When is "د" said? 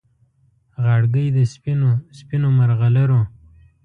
1.35-1.37